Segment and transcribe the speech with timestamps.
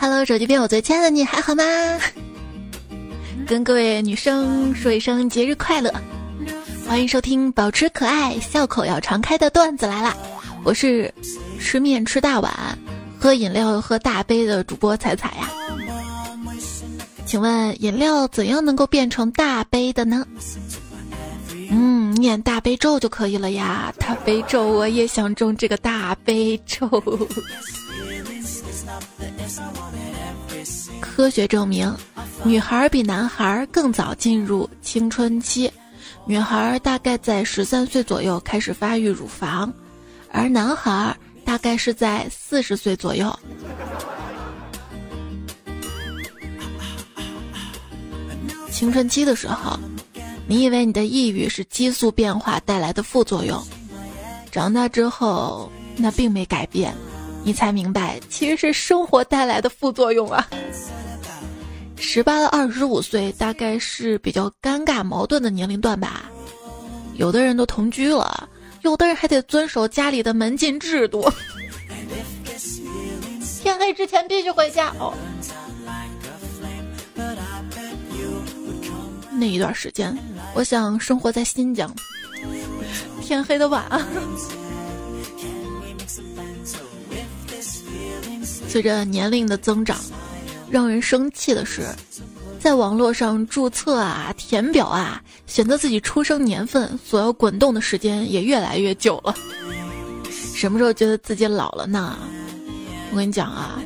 [0.00, 1.64] Hello，手机边我最亲爱的你还好吗？
[3.46, 5.92] 跟各位女生说一声节日快乐，
[6.86, 10.16] 欢迎收听保持可爱、笑口要常开的段子来啦！
[10.62, 11.12] 我是
[11.58, 12.78] 吃面吃大碗、
[13.18, 15.50] 喝饮料喝大杯的主播彩彩呀。
[17.26, 20.24] 请问饮料怎样能够变成大杯的呢？
[21.70, 23.92] 嗯，念大悲咒就可以了呀！
[23.98, 26.88] 大悲咒，我也想中这个大悲咒。
[31.00, 31.94] 科学证明，
[32.44, 35.70] 女孩比男孩更早进入青春期。
[36.24, 39.72] 女孩大概在十三岁左右开始发育乳房，
[40.30, 43.36] 而男孩大概是在四十岁左右。
[48.70, 49.78] 青春期的时候，
[50.46, 53.60] 你以为你的抑郁是激素变化带来的副作用，
[54.52, 56.94] 长大之后那并没改变。
[57.48, 60.46] 你才明白，其实是生活带来的副作用啊！
[61.96, 66.30] 十八到二十五岁大概是比较尴尬矛盾的年龄段吧。
[67.14, 68.46] 有的人都同居了，
[68.82, 71.26] 有的人还得遵守家里的门禁制度。
[73.62, 75.14] 天黑之前必须回家哦。
[79.32, 80.14] 那一段时间，
[80.54, 81.90] 我想生活在新疆，
[83.22, 84.06] 天黑的晚啊。
[88.68, 89.96] 随着年龄的增长，
[90.70, 91.88] 让人生气的是，
[92.60, 99.34] 在网络上注册啊、填表啊、选择自己出生年份，所要滚动的时间也越来越久了。
[100.54, 102.18] 什么时候觉得自己老了呢？
[103.10, 103.80] 我跟你讲啊，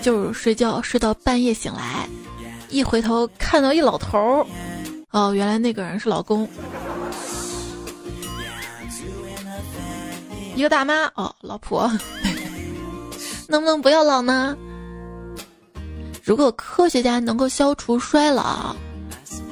[0.00, 2.08] 就是睡觉睡到半夜醒来，
[2.70, 4.46] 一回头看到一老头儿，
[5.10, 6.46] 哦，原来那个人是老公；
[10.56, 11.90] 一个大妈，哦，老婆。
[13.48, 14.56] 能不能不要老呢？
[16.22, 18.74] 如果科学家能够消除衰老，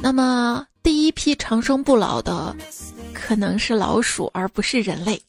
[0.00, 2.54] 那么第一批长生不老的
[3.12, 5.20] 可能是老鼠，而不是人类。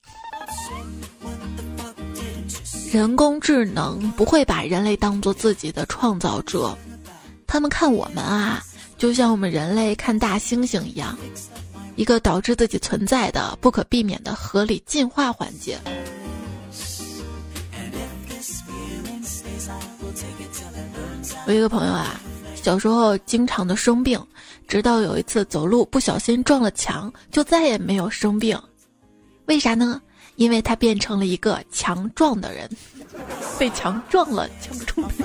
[2.91, 6.77] 人工智能不会把人类当做自己的创造者，
[7.47, 8.61] 他们看我们啊，
[8.97, 11.17] 就像我们人类看大猩猩一样，
[11.95, 15.79] 一个导致自己存在的不可避免的合理进化环节。
[21.47, 22.21] 我一个朋友啊，
[22.55, 24.23] 小时候经常的生病，
[24.67, 28.57] 直到有一次走路不小心撞了墙，就再也没有生病。
[29.47, 30.01] 为啥呢？
[30.37, 32.69] 因为他变成了一个强壮的人，
[33.59, 35.09] 被强壮了，强壮。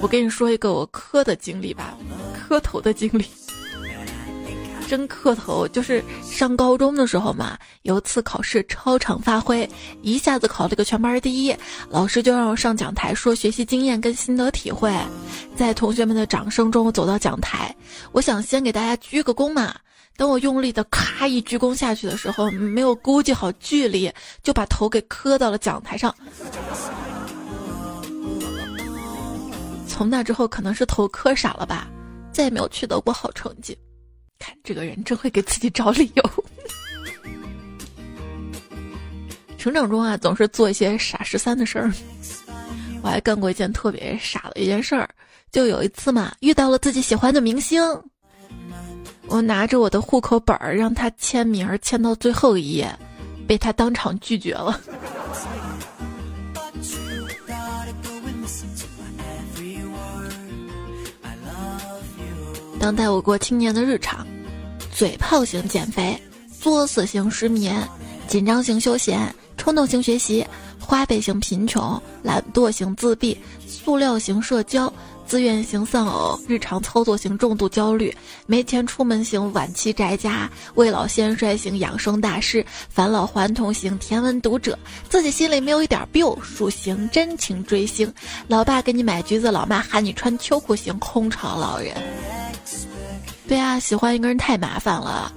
[0.00, 1.96] 我跟你说一个我磕的经历吧，
[2.34, 3.24] 磕头的经历。
[4.88, 9.68] 真磕头，就是上高中的时候嘛，有一次考试超常发挥，
[10.00, 11.54] 一下子考了个全班第一，
[11.90, 14.90] 老师就让我上讲台说学习经验跟心得体会，
[15.54, 17.76] 在同学们的掌声中我走到讲台，
[18.12, 19.74] 我想先给大家鞠个躬嘛，
[20.16, 24.10] 等我用力的咔一鞠躬下去的时候，没有估计好距离，
[24.42, 26.14] 就把头给磕到了讲台上，
[29.86, 31.86] 从那之后可能是头磕傻了吧，
[32.32, 33.76] 再也没有取得过好成绩。
[34.38, 36.24] 看这个人真会给自己找理由。
[39.58, 41.92] 成长中啊，总是做一些傻十三的事儿。
[43.02, 45.08] 我还干过一件特别傻的一件事儿，
[45.50, 47.82] 就有一次嘛，遇到了自己喜欢的明星，
[49.26, 52.90] 我拿着我的户口本儿让他签名，签到最后一页，
[53.46, 54.80] 被他当场拒绝了。
[62.80, 64.24] 当代我国青年的日常：
[64.94, 66.16] 嘴炮型减肥、
[66.60, 67.86] 作死型失眠、
[68.28, 70.46] 紧张型休闲、冲动型学习、
[70.78, 74.90] 花呗型贫穷、懒惰型自闭、塑料型社交、
[75.26, 78.16] 自愿型丧偶、日常操作型重度焦虑、
[78.46, 84.78] 没钱出门型晚期宅家、未老先衰型养生大师、返老还童型甜文读者、
[85.10, 88.10] 自己心里没有一点 biu 属型真情追星、
[88.46, 91.92] 老爸给你买橘子，老妈喊你穿秋裤型空巢老人。
[93.48, 95.32] 对啊，喜欢一个人太麻烦了。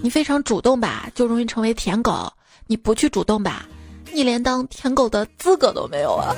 [0.00, 2.32] 你非常主动吧，就容易成为舔狗；
[2.68, 3.66] 你不去主动吧，
[4.12, 6.34] 你连当舔狗的资格都没有啊！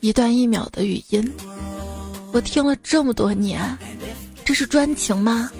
[0.00, 1.32] 一段一秒的语音，
[2.32, 3.78] 我听了这么多年，
[4.44, 5.50] 这是专情吗？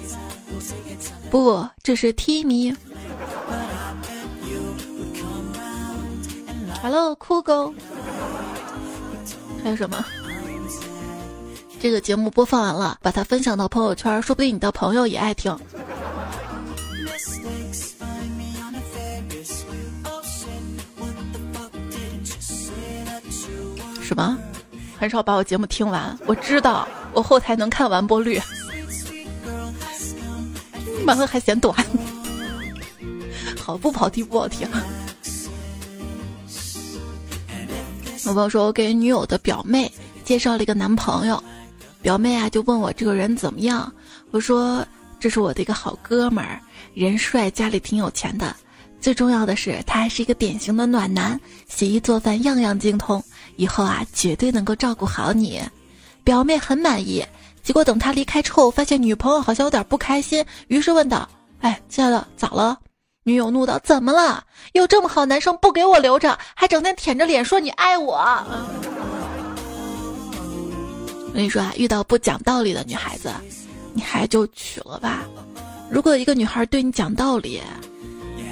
[1.31, 2.71] 不，这是 T 迷。
[6.83, 7.73] Hello，酷狗。
[9.63, 10.05] 还有什么？
[11.83, 15.53] 这个节目播放完了，把它分享到朋友圈，说不定你的朋友也爱听。
[24.01, 24.37] 什么？
[24.97, 28.41] 很少把我节目听完，我知道，我后台能看完播率，
[31.05, 31.75] 完了还嫌短。
[33.61, 34.81] 好，不跑题不跑题了。
[38.23, 39.91] 我朋友说，我给女友的表妹
[40.23, 41.43] 介绍了一个男朋友，
[42.03, 43.91] 表妹啊就问我这个人怎么样，
[44.31, 44.85] 我说
[45.21, 46.59] 这是我的一个好哥们儿，
[46.93, 48.53] 人帅，家里挺有钱的，
[48.99, 53.23] 最重要的是他还是一个典型的暖男，洗衣做饭样样精通，
[53.55, 55.61] 以后啊绝对能够照顾好你。
[56.25, 57.25] 表妹很满意，
[57.63, 61.27] 结果等他离开之后，发现女朋友好像有点不开心，于是问道
[61.61, 62.77] ：“哎，亲爱的，咋了？”
[63.23, 64.43] 女友怒道：“怎么了？
[64.73, 68.21] 有这么好男生不给我留着，还整天舔着脸说你爱我。
[71.33, 73.33] ”我跟你说啊，遇到不讲道理的女孩子，
[73.91, 75.23] 你还就娶了吧。
[75.89, 77.59] 如果一个女孩对你讲道理，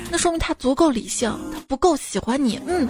[0.10, 2.60] 那说明她足够理性，她不够喜欢你。
[2.66, 2.90] 嗯。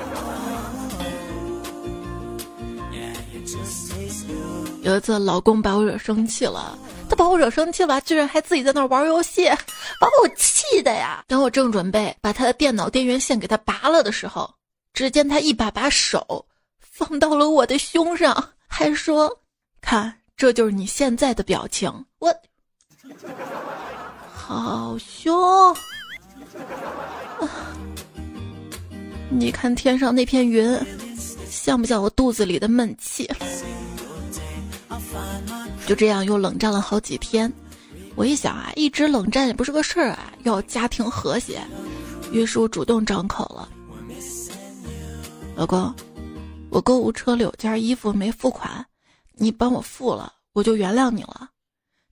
[4.82, 6.80] 有一次，老公把我惹生气了。
[7.10, 9.46] 他把我惹生气了，居然还自己在那玩游戏，
[10.00, 11.22] 把我气的呀！
[11.28, 14.50] 等我正准备把他的电脑电源线给他拔了的时候，
[14.94, 16.46] 只见他一把把手
[16.80, 19.30] 放到了我的胸上，还说
[19.82, 22.34] ：“看，这就是你现在的表情。”我
[24.34, 25.76] 好凶！
[29.30, 30.78] 你看天上那片云，
[31.50, 33.30] 像不像我肚子里的闷气？
[35.88, 37.52] 就这样又冷战了好几天，
[38.16, 41.62] 我一想啊，一直冷战也不是个事儿啊，要家庭和谐，
[42.32, 43.70] 于是我主动张口了
[45.56, 45.94] ：“老公，
[46.70, 48.86] 我购物车里有件衣服没付款，
[49.34, 51.50] 你帮我付了，我就原谅你了。”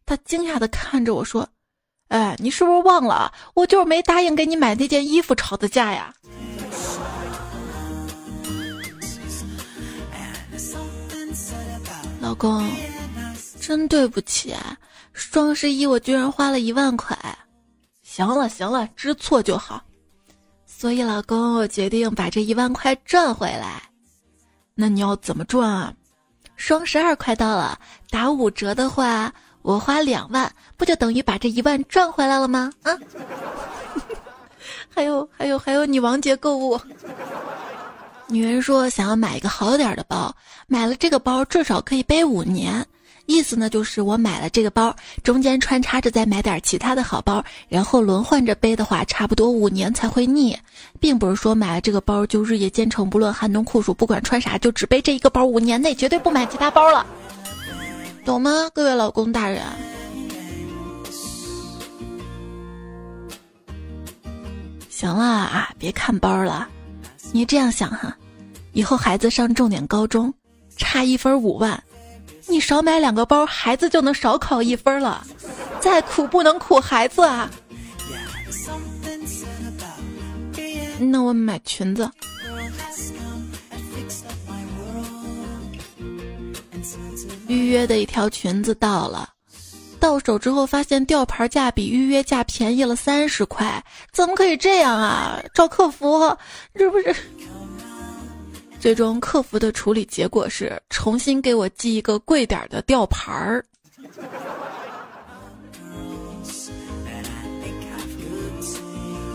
[0.05, 1.47] 他惊讶的看着我说
[2.09, 6.13] ：“哎，你是不是忘了，我就是没答应给你买那件衣服吵的架呀？”
[12.21, 12.67] 老公。
[13.61, 14.55] 真对不起，
[15.13, 17.15] 双十一我居然花了一万块。
[18.01, 19.83] 行了行了，知错就好。
[20.65, 23.83] 所以老公，我决定把这一万块赚回来。
[24.73, 25.93] 那你要怎么赚啊？
[26.59, 27.79] 双十二快到了，
[28.09, 32.69] 打五折的话，我花两万，不就等于把这一万赚回来了吗？
[32.83, 32.91] 啊！
[34.93, 36.77] 还有还有还有，女王节购物。
[38.27, 40.35] 女人说想要买一个好点的包，
[40.67, 42.85] 买了这个包至少可以背五年。
[43.29, 50.57] 意思呢，就是我买了这个包，中间穿插着再买点其他的好包，然后轮换着背的话，差不多五年才会腻，
[50.99, 57.05] 并不是说买了这个包就日夜兼程，不论寒冬酷暑，不管穿啥就只背这一个包，五年内绝对不买其他包了，
[58.25, 59.61] 懂吗，各位老公大人？
[64.89, 66.67] 行了啊，别看包了，
[67.31, 68.17] 你这样想哈，
[68.73, 70.33] 以后孩子上重点高中，
[70.77, 71.83] 差一分五万。
[72.49, 75.25] 你少买两个包，孩子就能少考一分了。
[75.79, 77.49] 再苦不能苦孩子啊！
[80.97, 82.09] 那我买裙子。
[87.47, 89.29] 预约的一条裙子到了，
[89.99, 95.39] 到手之后发现吊牌价比预约价便宜了三十块，怎么可以这样啊？
[95.53, 96.37] 找客服，
[96.75, 97.15] 这不是？
[98.79, 103.63] 最终客服的处理结果是重新给我寄一个贵点的吊牌儿。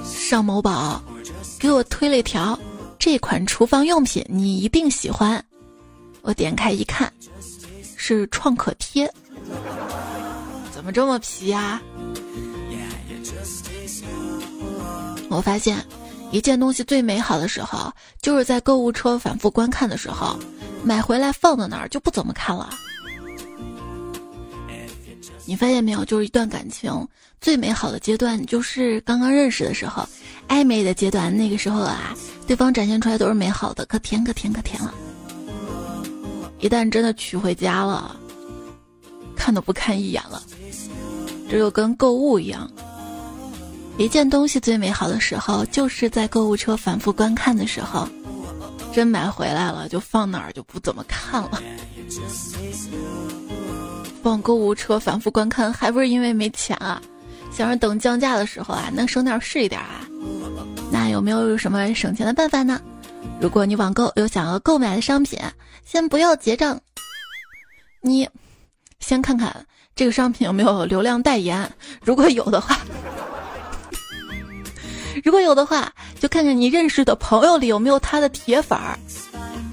[0.05, 1.03] 上某宝
[1.61, 2.59] 给我推了一条，
[2.99, 5.45] 这款厨房用品你一定喜欢。
[6.23, 7.13] 我点开一看，
[7.97, 9.07] 是创可贴，
[10.73, 11.83] 怎么这么皮呀？
[15.29, 15.77] 我发现。
[16.35, 20.37] 一件东西最美好的时候，就是在购物车反复观看的时候，
[20.83, 22.71] 买回来放在那儿就不怎么看了。
[25.45, 26.05] 你发现没有？
[26.05, 26.91] 就是一段感情
[27.41, 30.05] 最美好的阶段，就是刚刚认识的时候，
[30.49, 31.33] 暧昧的阶段。
[31.37, 32.13] 那个时候啊，
[32.49, 34.93] 对方展现出来都是美好的，可甜可甜可甜了。
[36.59, 38.17] 一旦真的娶回家了，
[39.37, 40.43] 看都不看一眼了，
[41.49, 42.69] 这就跟购物一样。
[43.97, 48.09] 一件东西最美好的时候，就是在购物车反复观看的时候。
[48.93, 51.61] 真买回来了，就放那儿，就不怎么看了。
[54.23, 57.03] 放购物车反复观看，还不是因为没钱啊？
[57.51, 60.07] 想着等降价的时候啊，能省点是一点啊。
[60.93, 62.81] 那有没有什么省钱的办法呢？
[63.41, 65.39] 如果你网购有想要购买的商品，
[65.85, 66.81] 先不要结账，
[68.01, 68.29] 你
[69.01, 71.69] 先看看这个商品有没有流量代言，
[72.05, 72.79] 如果有的话。
[75.25, 75.91] 如果有的话，
[76.21, 78.95] 就看看你认识的朋友里有没有他的铁粉儿；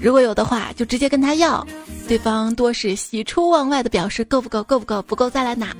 [0.00, 1.64] 如果有的话，就直接跟他要。
[2.08, 5.76] 对方多是喜出望外的表示够不够，够不够，不够再来拿。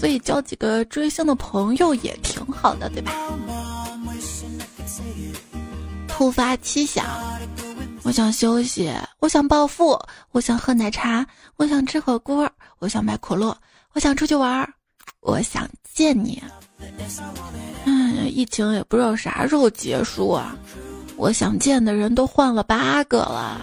[0.00, 3.12] 所以交几个追星的朋友也挺好的，对吧？
[6.08, 7.04] 突发奇想，
[8.04, 13.54] 我想休息，我想暴富，我想喝奶茶，我想吃火锅，我想买可乐，
[13.92, 14.72] 我想出去玩儿，
[15.20, 16.42] 我想见你。
[17.84, 20.56] 嗯，疫情也不知道啥时候结束啊！
[21.16, 23.60] 我想见的人都换了八个了。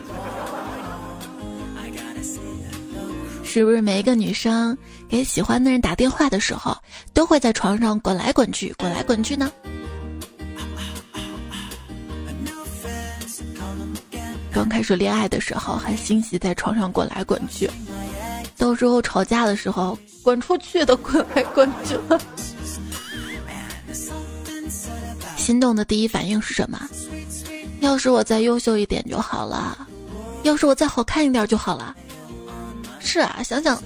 [3.44, 4.78] 是不是每一个女生
[5.10, 6.78] 给喜欢的人打电话的时候，
[7.14, 9.52] 都会在床上滚来滚去、滚来滚去呢？
[14.52, 17.70] 刚开始恋爱的时候还欣喜在床上滚来滚去，
[18.58, 22.22] 到时候吵架的时候滚出去都滚来滚去了。
[25.50, 26.80] 心动的第一反应是什么？
[27.80, 29.88] 要是我再优秀一点就好了，
[30.44, 31.96] 要是我再好看一点就好了。
[33.00, 33.82] 是啊，想想，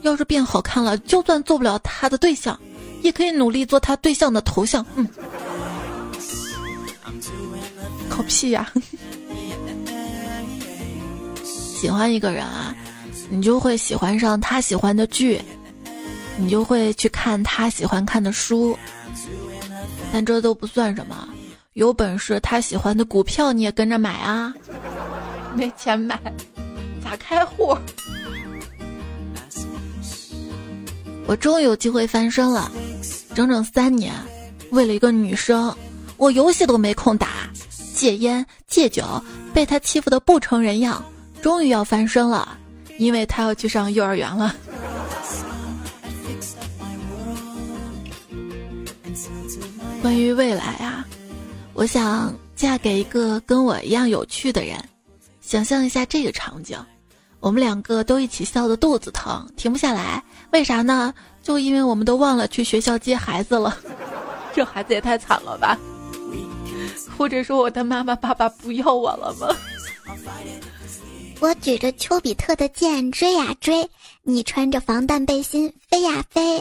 [0.00, 2.58] 要是变好看了，就算做不了他的对象，
[3.02, 4.82] 也可以努力做他对象的头像。
[4.94, 5.06] 嗯，
[8.08, 8.72] 狗屁呀！
[11.44, 12.74] 喜欢一个人啊，
[13.28, 15.38] 你就会喜欢上他喜欢的剧，
[16.38, 18.74] 你就会去看他喜欢看的书，
[20.16, 21.28] 但这都不算什么。
[21.74, 24.50] 有本事他喜欢的股票你也跟着买啊？
[25.54, 26.18] 没钱买。
[27.04, 27.76] 咋开户？
[31.26, 32.72] 我终于有机会翻身了，
[33.34, 34.14] 整整三年，
[34.70, 35.76] 为了一个女生，
[36.16, 37.28] 我游戏都没空打，
[37.94, 39.04] 戒烟戒酒，
[39.52, 41.04] 被他欺负的不成人样，
[41.42, 42.56] 终于要翻身了，
[42.96, 44.56] 因为他要去上幼儿园了。
[50.02, 51.04] 关于未来啊，
[51.72, 54.78] 我想嫁给一个跟我一样有趣的人，
[55.40, 56.78] 想象一下这个场景。
[57.40, 60.22] 我们两个都一起笑得肚子疼，停不下来，
[60.52, 61.12] 为啥呢？
[61.42, 63.76] 就因为我们都忘了去学校接孩子了，
[64.54, 65.78] 这孩子也太惨了吧！
[67.16, 69.48] 或者说我的妈妈爸爸不要我了吗？
[71.40, 73.88] 我举着丘比特的箭追呀追，
[74.22, 76.58] 你穿着防弹背心飞呀飞。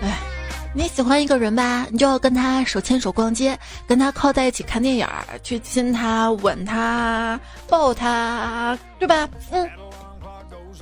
[0.00, 0.29] 哎。
[0.72, 3.58] 你喜欢一个人吧，你就要跟他手牵手逛街，
[3.88, 5.06] 跟他靠在一起看电影，
[5.42, 9.28] 去亲他、吻他、抱他，对吧？
[9.50, 9.68] 嗯，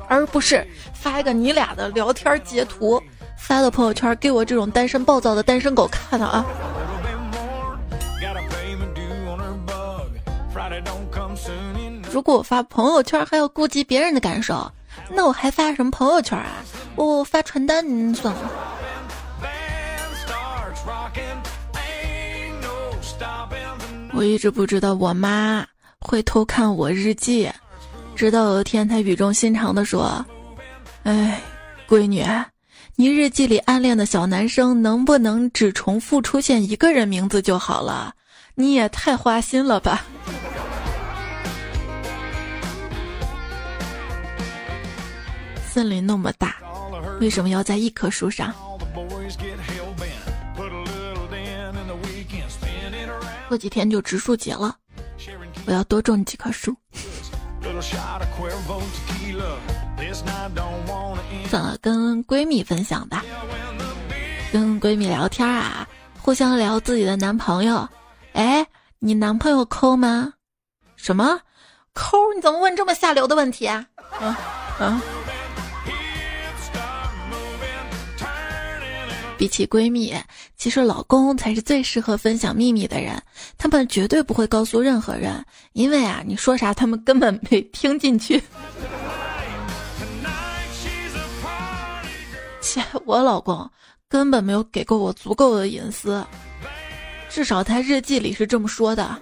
[0.06, 3.02] 而不是发一个你俩的聊天截图
[3.38, 6.44] 发到朋友圈给我这种单身暴躁的单身狗看的啊！
[12.12, 14.70] 如果我发朋友圈还要顾及别人的感受，
[15.08, 16.56] 那我还发什么朋友圈啊？
[16.94, 18.40] 我发传单算了。
[24.18, 25.64] 我一直不知道我妈
[26.00, 27.48] 会偷看我日记，
[28.16, 30.26] 直到有一天她语重心长地说
[31.06, 31.40] ：“哎，
[31.88, 32.26] 闺女，
[32.96, 38.12] 你日记里暗恋的小男生能不能只重复出现一个人名字就好了？
[38.56, 40.04] 你也太花心了吧！”
[45.70, 46.56] 森林那么大，
[47.20, 48.52] 为什么要在一棵树上？
[53.48, 54.76] 过几天就植树节了，
[55.66, 56.76] 我要多种几棵树。
[61.48, 63.24] 算了，跟闺蜜分享吧。
[64.52, 65.88] 跟闺蜜聊天啊，
[66.20, 67.88] 互相聊自己的男朋友。
[68.34, 68.66] 哎，
[68.98, 70.32] 你男朋友抠吗？
[70.96, 71.40] 什么
[71.94, 72.16] 抠？
[72.34, 73.84] 你怎么问这么下流的问题啊？
[74.20, 74.38] 啊
[74.78, 75.02] 啊！
[79.38, 80.14] 比起闺蜜，
[80.56, 83.22] 其实老公才是最适合分享秘密的人。
[83.56, 88.42] 他们绝对不会告诉任何人，因为啊，你说啥他们根本没听进去。
[92.60, 93.70] 切，我老公
[94.08, 96.26] 根本没有给过我足够的隐私，
[97.30, 99.16] 至少他日记里是这么说的。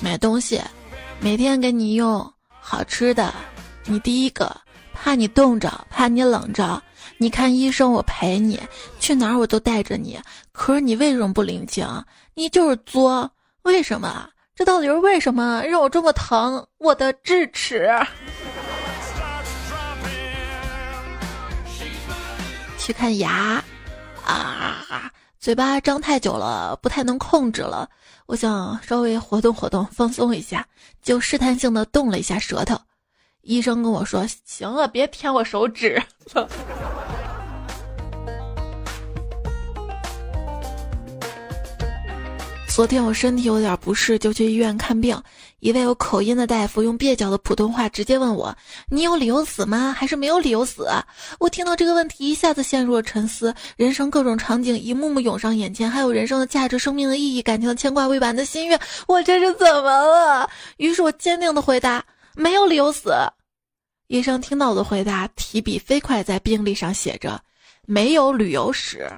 [0.00, 0.60] 买东西，
[1.18, 3.34] 每天给你用好吃的，
[3.84, 4.56] 你第一个。
[5.06, 6.82] 怕你冻着，怕你冷着，
[7.16, 8.60] 你看医生我陪你，
[8.98, 10.20] 去哪儿我都带着你。
[10.50, 11.86] 可是你为什么不领情？
[12.34, 13.30] 你就是作，
[13.62, 14.28] 为什么？
[14.52, 16.66] 这到底是为什么让我这么疼？
[16.78, 17.88] 我的智齿。
[22.76, 23.62] 去看牙，
[24.24, 25.08] 啊，
[25.38, 27.88] 嘴巴张太久了，不太能控制了。
[28.26, 30.66] 我想稍微活动活动，放松一下，
[31.00, 32.76] 就试探性的动了一下舌头。
[33.46, 36.02] 医生跟我说：“行了，别舔我手指。
[42.66, 45.16] ”昨天我身体有点不适，就去医院看病。
[45.60, 48.52] 一位有口音的大夫用蹩脚的普通话直接问我
[48.90, 49.94] ：“你有理由死吗？
[49.96, 50.88] 还是没有理由死？”
[51.38, 53.54] 我听到这个问题，一下子陷入了沉思。
[53.76, 60.50] 人生各种场景一幕幕涌上眼前，还有人生的价值、生命的意义、感情的牵挂、未完的心愿，我这是怎么了？
[60.78, 62.04] 于是我坚定的回答
[62.36, 63.12] ：“没有理由死。”
[64.06, 67.40] 医生听到我的回答，提笔飞快在病历上写着
[67.86, 69.10] ：“没有旅游史。”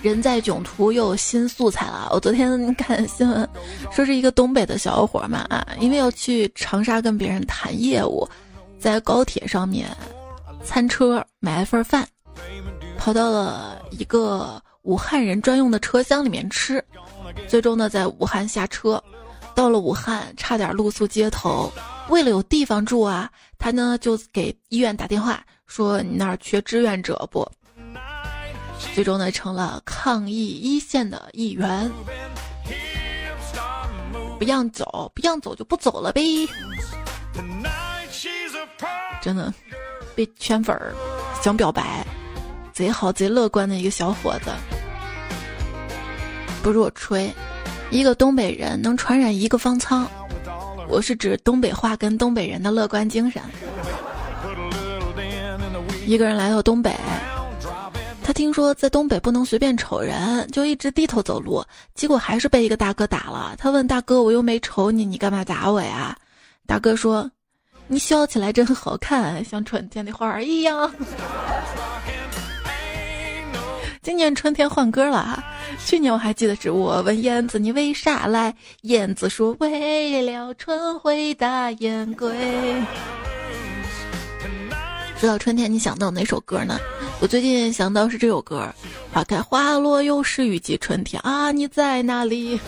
[0.00, 2.08] 人在囧途又有新素材了。
[2.12, 3.48] 我昨天看新闻，
[3.90, 8.28] 说是一个东北的小伙嘛啊，因为要去长沙跟别人谈业务，
[8.78, 9.88] 在高铁上面
[10.62, 12.06] 餐车买了份饭，
[12.96, 16.82] 跑到了一个武汉人专用的车厢里面吃，
[17.46, 19.02] 最终呢在武汉下车，
[19.54, 21.72] 到了武汉差点露宿街头，
[22.08, 27.46] 为了有地方住啊，他呢就给医院打电话说你那儿缺志愿者不？
[28.94, 31.90] 最终呢，成了抗疫一线的一员。
[34.38, 36.46] 不让走，不让走就不走了呗。
[39.20, 39.52] 真的，
[40.14, 40.94] 被圈粉儿，
[41.42, 42.06] 想表白，
[42.72, 44.77] 贼好贼乐观的一个小伙子。
[46.62, 47.32] 不是我吹，
[47.90, 50.06] 一个东北人能传染一个方舱。
[50.88, 53.42] 我是指东北话跟东北人的乐观精神。
[56.06, 56.94] 一个人来到东北。
[58.22, 63.54] 他听说在东北不能随便瞅人，就一直低头走路，结果还是被一个大哥打了。
[63.56, 66.14] 他问大哥：“我又没瞅你，你干嘛打我呀？”
[66.66, 67.30] 大哥说
[67.88, 70.92] ：“你笑起来真好看，像春天的花儿一样。”
[74.08, 75.44] 今年春天换歌了啊！
[75.84, 82.32] 去年我还记得是我问燕子你为啥来，燕子说为了春回大雁归。
[85.18, 86.78] 说到春天，你想到哪首歌呢？
[87.20, 88.66] 我最近想到是这首歌，
[89.12, 92.58] 花开花落又是雨季春天啊，你在哪里？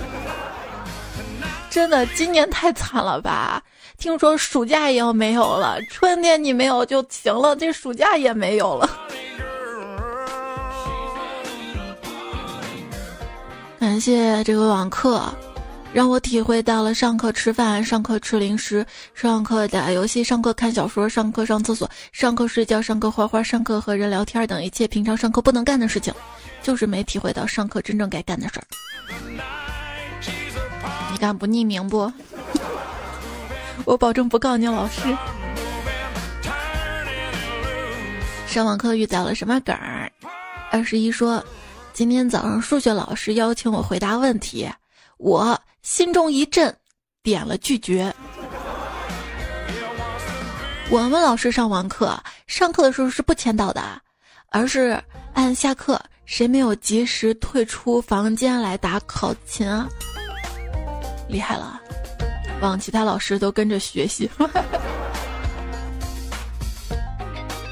[1.71, 3.63] 真的，今年太惨了吧？
[3.97, 8.87] 听说暑假也要没有了，春天你没有就行了，这暑假也没有了。
[13.81, 15.23] 感谢这个网课。
[15.91, 26.15] 让我体会到了上课吃饭、上课吃零食、上课打游戏、上课看小说、上课上厕所、上课睡觉、上课画画、上课和人聊天等一切平常上课不能干的事情，
[26.63, 28.67] 就是没体会到上课真正该干的事儿。
[31.11, 32.13] 你敢不匿名不？
[33.87, 35.01] 我保证不告你老师。
[38.47, 40.13] 上网课遇到了什么梗儿？
[40.71, 41.45] 二十一说，
[41.93, 44.69] 今天早上数学老师邀请我回答问题，
[45.19, 45.59] 我。
[45.83, 46.75] 心中一震，
[47.23, 48.15] 点了拒绝。
[50.91, 53.83] 文文老师上完课，上课的时候是不签到的，
[54.51, 59.89] 而是按下课，谁没有及时退出房间来打考勤啊？
[61.31, 61.81] 厉害了，
[62.61, 64.31] 望其他老师都跟着学习。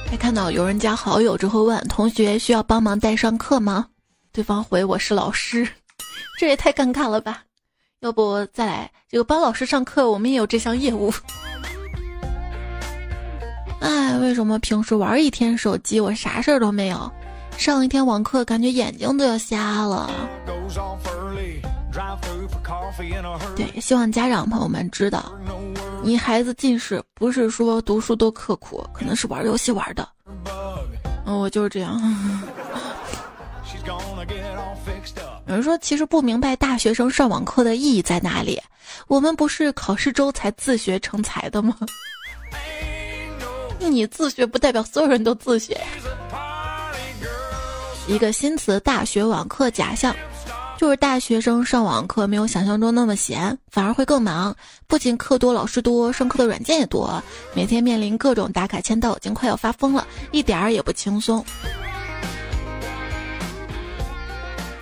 [0.09, 3.87] 还看到有人加好友之后问同学需要帮忙代上课吗？
[4.33, 5.69] 对方回我是老师，
[6.38, 7.43] 这也太尴尬了吧。
[8.01, 11.12] 要不再来这个帮老师上课，我们也有这项业务。
[13.81, 17.11] 哎，为什么平时玩一天手机，我啥事儿都没有？
[17.57, 20.09] 上一天网课，感觉眼睛都要瞎了。
[23.57, 25.33] 对，希望家长朋友们知道，
[26.03, 30.09] 你孩子近视不是说读书多刻苦，可能是玩游戏玩的。
[31.27, 32.01] 嗯，我就是这样。
[33.87, 38.61] 有人说，其实不明白大学生上网课的意义在哪里。
[39.07, 41.77] 我们不是考试周才自学成才的吗？
[43.79, 45.81] 你自学不代表所有人都自学。
[48.07, 50.14] 一个新词“大学网课”假象，
[50.77, 54.55] 就是大学生上网课没有想象中那么闲，反而会更忙。
[54.87, 57.23] 不仅课多、老师多，上课的软件也多，
[57.55, 61.45] 每天面临各种打卡签到，已经快要发疯了，一点儿也不轻松。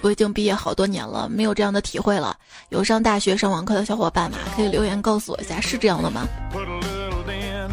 [0.07, 2.37] 我已经毕业好多年了，没有这样的体会了。
[2.69, 4.39] 有上大学上网课的小伙伴吗？
[4.55, 6.29] 可以留言告诉我一下，是这样的吗？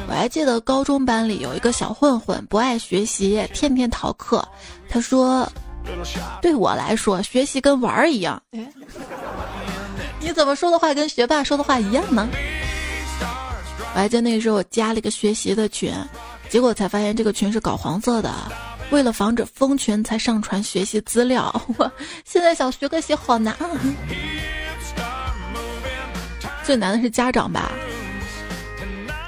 [0.08, 4.44] 我还记得高中班里有一个小混混，不爱学习，天天逃课。
[4.90, 5.48] 他说
[6.42, 8.42] ：“对我来说，学习跟玩儿一样。”
[10.20, 12.28] 你怎么说的话跟学霸说的话一样呢？
[13.94, 15.94] 我还记得那个时候我加了一个学习的群，
[16.50, 18.34] 结果才发现这个群是搞黄色的。
[18.92, 21.52] 为了防止封群，才上传学习资料。
[21.78, 21.92] 我
[22.26, 23.68] 现在想学个习好难啊！
[26.64, 27.72] 最难的是家长吧，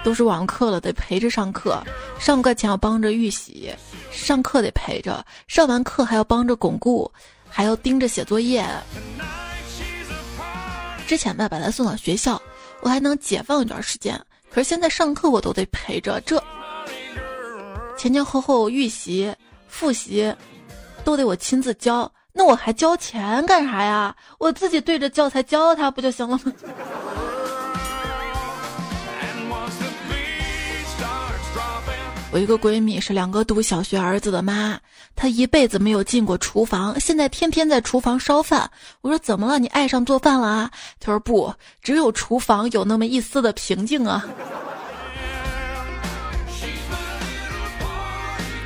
[0.03, 1.81] 都是网课了，得陪着上课，
[2.19, 3.73] 上课前要帮着预习，
[4.11, 7.11] 上课得陪着，上完课还要帮着巩固，
[7.49, 8.65] 还要盯着写作业。
[11.07, 12.41] 之前吧，把他送到学校，
[12.81, 14.19] 我还能解放一段时间。
[14.49, 16.41] 可是现在上课我都得陪着，这
[17.97, 19.33] 前前后后预习、
[19.77, 20.33] 复习
[21.03, 24.15] 都得我亲自教，那我还交钱干啥呀？
[24.39, 26.53] 我自己对着教材教他不就行了吗？
[32.31, 34.79] 我一个闺蜜是两个读小学儿子的妈，
[35.13, 38.71] 她一辈子没有进过厨房，现在天天在厨房烧饭。
[39.01, 39.59] 我说怎么了？
[39.59, 40.71] 你爱上做饭了啊？
[41.01, 44.25] 她说不，只有厨房有那么一丝的平静啊。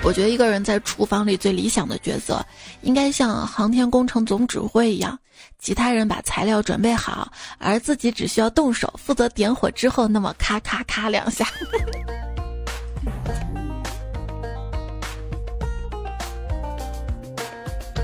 [0.10, 2.44] 我觉得一个人在厨房里最理想的角色，
[2.82, 5.16] 应该像航天工程总指挥一样，
[5.60, 11.46] 其他人把材料准备好，而自己只需要动手，负责点火之后，那么咔咔咔两下。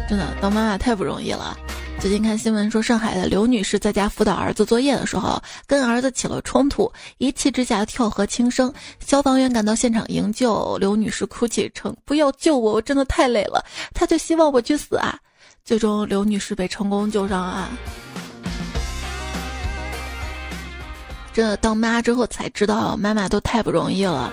[0.08, 1.58] 真的当妈妈太不容易了。
[2.06, 8.72] 最近看新闻说，上海的刘女士在家辅导儿子作业的时候，跟儿子起了冲突，一气之下跳河轻生。
[9.04, 13.66] 消防员赶到现场营救，刘女士哭泣称：“不要救我，我真的太累了。”
[13.96, 15.18] 她就希望我去死啊！
[15.64, 17.68] 最终，刘女士被成功救上岸。
[21.34, 24.32] 这当妈之后才知道，妈妈都太不容易了。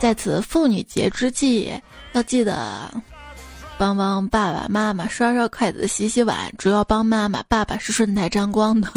[0.00, 1.72] 在此妇女节之际，
[2.12, 2.92] 要记得。
[3.82, 8.88] 帮帮爸爸妈妈刷刷筷子洗洗碗，主要帮妈妈，爸爸是顺带沾光的。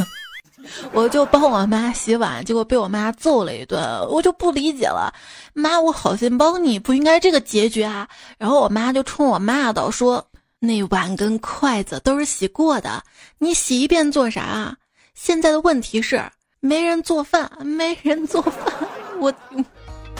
[0.93, 5.11] 我就帮我妈洗碗，结果被我妈揍了一顿，我就不理解了。
[5.55, 8.07] 妈，我好心帮你，不应该这个结局啊！
[8.37, 10.23] 然后我妈就冲我骂道：“说
[10.59, 13.01] 那碗跟筷子都是洗过的，
[13.39, 14.77] 你洗一遍做啥？
[15.15, 16.23] 现在的问题是
[16.59, 18.71] 没人做饭，没人做饭。
[19.19, 19.33] 我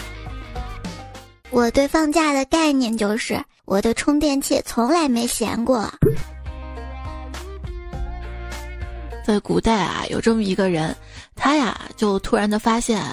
[1.51, 5.91] 我对放假的概念就是。”我的充电器从来没闲过。
[9.25, 10.95] 在古代啊，有这么一个人，
[11.35, 13.03] 他呀就突然的发现，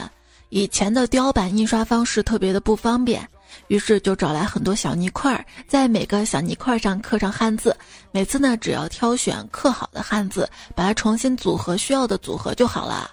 [0.50, 3.26] 以前的雕版印刷方式特别的不方便，
[3.68, 7.74] 于是就找来很多小泥块，在每个小泥块上刻上汉字。
[8.10, 13.10] 每次呢，只要挑选刻好的汉字，把它重新组合需要的组合就好了。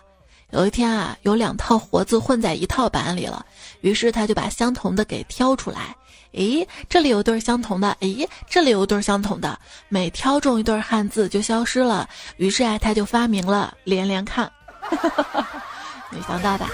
[0.51, 3.45] 有一天啊，有两套活字混在一套版里了，
[3.79, 5.95] 于是他就把相同的给挑出来。
[6.33, 12.07] 诶，这里有对相同的，诶，这里有对相同的，每挑中一对汉字就消失了。
[12.37, 14.51] 于是啊，他就发明了连连看，
[16.11, 16.69] 没想到吧？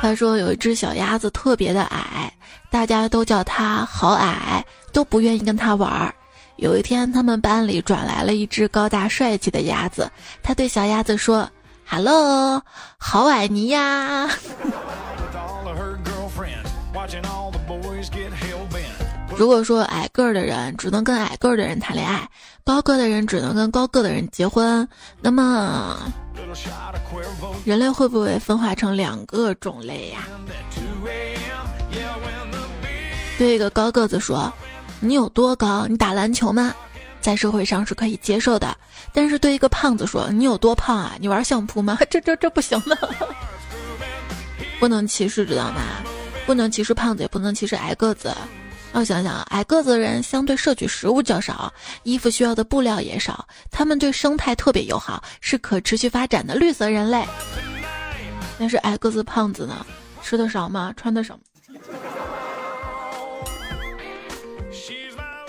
[0.00, 2.32] 他说有一只小鸭子特别的矮，
[2.70, 6.14] 大家都叫它好矮，都不愿意跟它玩儿。
[6.56, 10.10] 有一天，他们班里转来了一只高大帅气的鸭子，
[10.42, 11.46] 他对小鸭子说。
[11.92, 12.62] Hello，
[12.98, 14.30] 好矮你呀！
[19.36, 22.28] 如果说矮个儿的人只能跟矮个儿的人谈恋爱，
[22.64, 24.88] 高个的人只能跟高个的人结婚，
[25.20, 25.96] 那么
[27.64, 30.20] 人类会不会分化成两个种类呀？
[33.36, 34.52] 对一个高个子说
[35.00, 35.88] ：“你有多高？
[35.88, 36.72] 你打篮球吗？”
[37.20, 38.76] 在社会上是可以接受的，
[39.12, 41.14] 但是对一个胖子说你有多胖啊？
[41.20, 41.98] 你玩相扑吗？
[42.10, 42.96] 这这这不行的，
[44.78, 45.80] 不能歧视，知道吗？
[46.46, 48.34] 不能歧视胖子，也不能歧视矮个子。
[48.92, 57.24] 我想想，矮个子的人相对摄取食物较少，衣服需要的布料也少，他们对生态特别友好，是可持续发展的绿色人类。
[58.58, 59.86] 但是矮个子胖子呢，
[60.22, 60.92] 吃的少吗？
[60.96, 61.38] 穿的少。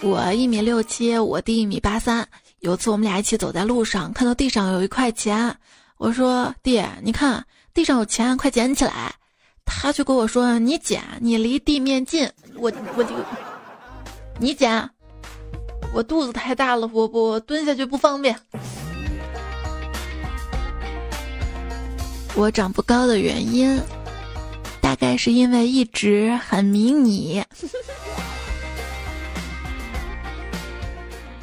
[0.04, 2.28] 我一米六七，我弟一米八三。
[2.62, 5.56] 有次我们俩一起走在路上，看到地上有一块钱，
[5.98, 9.14] 我说：“弟，你看地上有钱，快捡起来。”
[9.64, 13.12] 他就跟我说：“你捡，你离地面近。”我我就
[14.40, 14.90] 你捡，
[15.94, 18.36] 我肚子太大了，我我蹲下去不方便。
[22.34, 23.80] 我长不高的原因，
[24.82, 27.44] 大概是因为一直很迷你。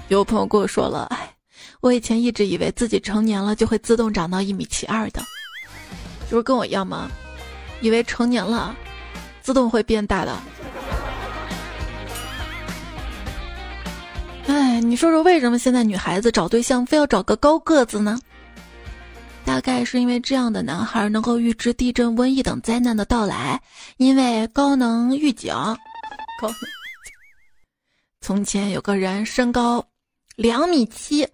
[0.08, 1.30] 有朋友跟我说了，哎，
[1.80, 5.22] 我以前一直以为自己成年了就会自动长到一米七二的，
[6.30, 7.10] 就是跟我一样吗？
[7.82, 8.74] 以为成年了，
[9.42, 10.34] 自动会变大的。
[14.46, 18.18] 哎，你说说为什么现在女孩子找对象非要找个高个子呢？
[19.44, 23.60] 大概是因为这样的男孩能够预知地震、瘟疫等灾难的到来，
[23.98, 25.54] 因为高能预警。
[26.40, 26.50] 高。
[28.20, 29.84] 从前有个人身高。
[30.38, 31.27] 两米七，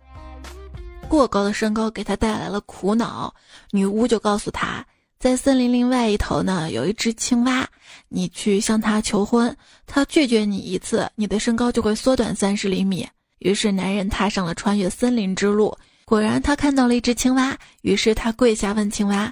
[1.10, 3.34] 过高的身高给他带来了苦恼。
[3.70, 4.82] 女巫就告诉他，
[5.18, 7.68] 在森林另外一头呢，有一只青蛙，
[8.08, 9.54] 你去向它求婚，
[9.86, 13.06] 它拒绝你一次，你的身高就会缩短三十厘米。
[13.40, 15.76] 于是男人踏上了穿越森林之路。
[16.06, 19.30] 果然，他看到了一只青蛙，于是他跪下问青蛙：“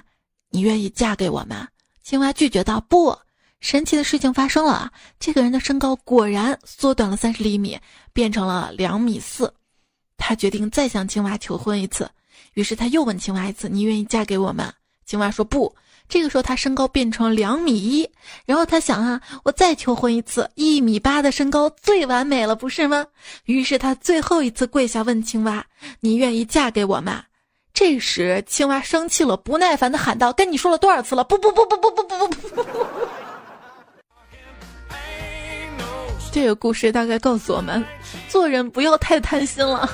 [0.53, 1.67] 你愿意嫁给我吗？”
[2.03, 3.17] 青蛙拒绝道：“不。”
[3.59, 7.79] 神奇的事情发生了，这个人的身高果然缩短了三十厘米，
[8.13, 9.51] 变成了两米四。
[10.17, 12.09] 他决定再向青蛙求婚一次，
[12.53, 14.73] 于是他又问青蛙一次：“你愿意嫁给我吗？”
[15.05, 15.75] 青蛙说：“不。”
[16.09, 18.07] 这个时候他身高变成两米一，
[18.45, 23.05] 然后他想啊，我再求婚一次，一米八的身高最完美了，不是吗？
[23.45, 25.65] 于是他最后一次跪下问青蛙
[26.01, 27.23] ：“你愿意嫁给我吗？”
[27.73, 31.23] 这时青蛙生气了，不耐烦的喊道：“跟你说了多少次了？
[31.23, 32.87] 不不不不不不不不不！”
[36.33, 37.85] 这个故事大概告诉我们，
[38.27, 39.87] 做人不要太贪心了。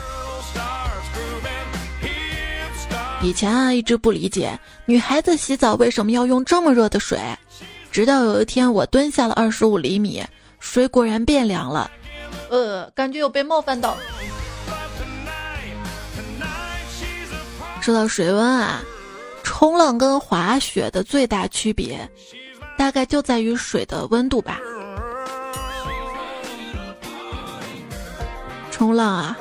[3.21, 7.19] 以前啊，一直不理解女孩子洗澡为什么要用这么热的水，
[7.91, 10.23] 直到有一天我蹲下了二十五厘米，
[10.61, 11.91] 水果然变凉了，
[12.49, 13.97] 呃，感觉有被冒犯到。
[17.81, 18.81] 说到水温啊，
[19.43, 22.09] 冲浪跟滑雪的最大区别，
[22.77, 24.57] 大概就在于水的温度吧。
[28.79, 29.37] 冲浪啊。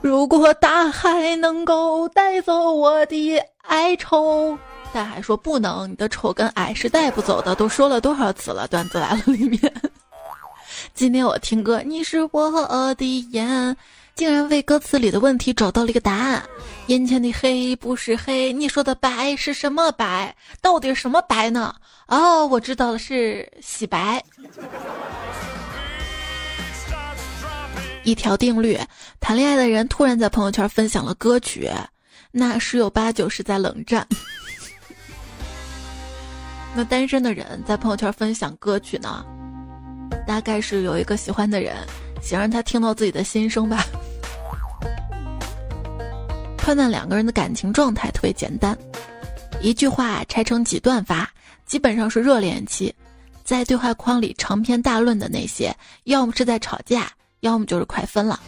[0.00, 4.56] 如果大海能够带走我的哀愁，
[4.94, 7.54] 大海说不能，你的丑跟矮是带不走的。
[7.54, 8.66] 都说了多少次了？
[8.66, 9.60] 段子来了里面，
[10.94, 13.76] 今天我听歌，你是我的眼，
[14.14, 16.42] 竟然为歌词里的问题找到了一个答案。
[16.86, 20.34] 眼前的黑不是黑，你说的白是什么白？
[20.62, 21.74] 到底什么白呢？
[22.06, 24.24] 哦，我知道了，是洗白。
[28.08, 28.80] 一条定律：
[29.20, 31.70] 谈恋爱的人突然在朋友圈分享了歌曲，
[32.30, 34.08] 那十有八九是在冷战。
[36.74, 39.22] 那单身的人在朋友圈分享歌曲呢，
[40.26, 41.76] 大概是有一个喜欢的人，
[42.22, 43.84] 想让他听到自己的心声吧。
[46.56, 48.74] 判断两个人的感情状态特别简单，
[49.60, 51.30] 一句话拆成几段发，
[51.66, 52.94] 基本上是热恋期，
[53.44, 57.12] 在对话框里长篇大论的那些，要么是在吵架。
[57.40, 58.40] 要么就是快分了，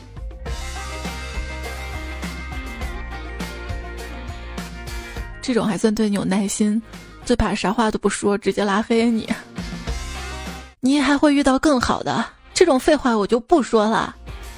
[5.41, 6.81] 这种还算对你有耐心，
[7.25, 9.29] 最怕啥话都不说，直接拉黑你。
[10.81, 12.25] 你还会遇到更好的，
[12.55, 14.17] 这种废话我就不说了。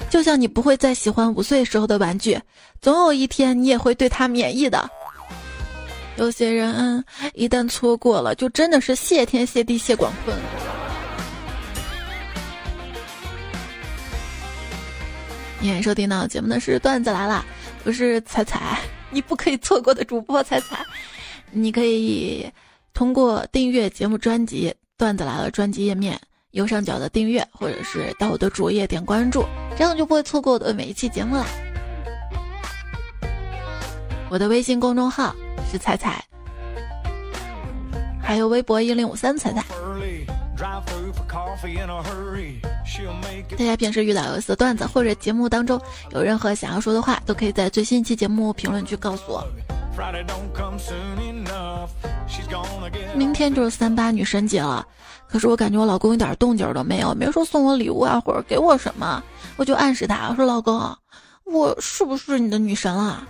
[0.09, 2.39] 就像你不会再喜欢五岁时候的玩具，
[2.81, 4.89] 总有一天你也会对他免疫的。
[6.17, 10.37] 有些人一旦错过了，就真的是谢天谢地谢广坤。
[15.63, 17.45] 今天收听到节目的是段子来了，
[17.85, 20.85] 我是彩彩， 你不可以错过的主播彩彩。
[21.51, 22.45] 你可以
[22.93, 26.19] 通过订阅节目专辑《段子来了》专辑页面
[26.51, 29.45] 右上角的订阅，或者是到我的主页点关注，
[29.77, 31.45] 这样就不会错过我的每一期节目啦。
[34.29, 35.33] 我的微信公众号
[35.71, 36.21] 是彩彩，
[38.23, 39.63] 还有微博一零五三彩彩。
[43.57, 45.79] 大家平时遇到有意思的段子或者节目当中
[46.11, 49.43] 有任何想要说的话，都可以在最新一期节目评论区告诉我。
[53.15, 54.85] 明天就是三八女神节了，
[55.27, 59.21] 可是我感觉我老公一点动静都没有，没说送我礼物啊，或者给我什么，
[59.57, 60.81] 我就暗示他，我说老公，
[61.43, 63.27] 我是不是你的女神了？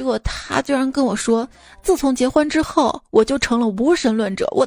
[0.00, 1.46] 结果他居然跟我说，
[1.82, 4.66] 自从结婚之后，我就成了无神论者，我。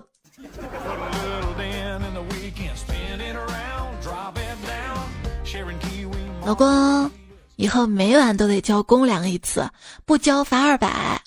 [6.45, 7.09] 老公，
[7.55, 9.67] 以后每晚都得交公粮一次，
[10.05, 11.19] 不交罚二百。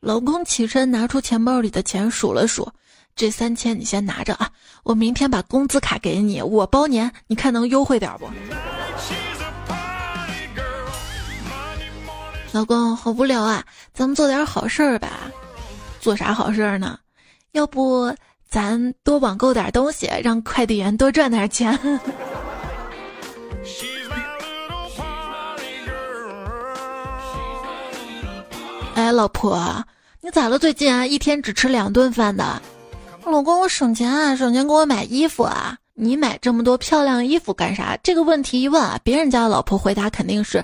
[0.00, 2.70] 老公起身拿出钱包里的钱数了数，
[3.16, 4.50] 这三千你先拿着啊，
[4.82, 8.28] 我明天把工资卡给你，我包年，你看能优惠点不？
[12.52, 15.08] 老公好无聊啊，咱们做点好事儿吧。
[16.00, 16.98] 做啥好事儿呢？
[17.52, 18.14] 要不
[18.46, 21.78] 咱多网购点东西，让快递员多赚点钱。
[28.94, 29.82] 哎，老婆，
[30.20, 30.58] 你咋了？
[30.58, 32.60] 最近啊，一天只吃两顿饭的。
[33.24, 35.78] 老公，我省钱啊，省钱给我买衣服啊。
[35.94, 37.98] 你买这么多漂亮衣服干啥？
[38.02, 40.62] 这个问题一问啊，别人家的老婆回答肯定是，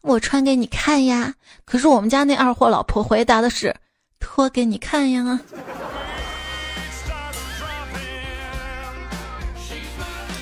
[0.00, 1.34] 我穿给你看呀。
[1.64, 3.74] 可是我们家那二货老婆回答的是，
[4.18, 5.38] 脱给你看呀。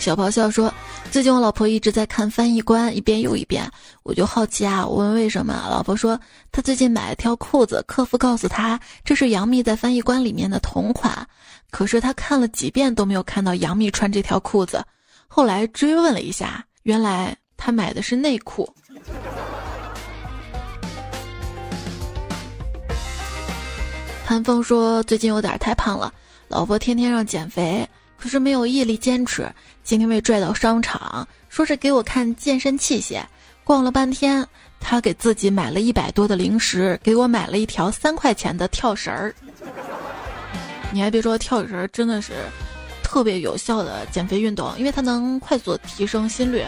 [0.01, 0.73] 小咆哮说，
[1.11, 3.69] 最近我老婆一直在看翻译官，一遍又一遍，
[4.05, 6.19] 我就好奇啊，我问为什么，老婆说
[6.53, 11.27] 她最近买了条裤子，客服告诉她这是杨幂在翻译官里面的同款，
[11.71, 14.83] 可是她看了几遍都没有看到杨幂穿这条裤子，
[15.27, 18.73] 后来追问了一下，原来他买的是内裤。
[24.25, 26.11] 韩风说最近有点太胖了，
[26.49, 27.87] 老婆天天让减肥。
[28.17, 29.49] 可是没有毅力坚持，
[29.85, 33.23] 今天被拽到商场，说是给我看健身器械。
[33.63, 34.45] 逛了半天，
[34.81, 39.33] 他给自己买了一百多的零食，给我买了一条三块钱的跳绳儿。
[40.91, 42.33] 你还别说，跳绳儿真的是
[43.05, 46.65] 特别有效的减肥运动，因为它能快速提升心率。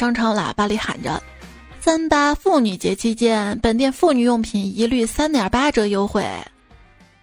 [0.00, 1.22] 商场喇叭里喊着
[1.78, 6.26] ：“三八妇女节期间，本店妇女用品一律三点八折优惠。”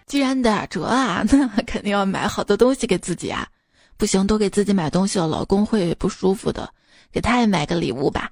[0.06, 3.48] 既然打折啊，那肯定要买好多东西给自己啊！
[3.96, 6.72] 不行，多给自己买东西了，老公会不舒服的。
[7.10, 8.30] 给他也买个礼物吧。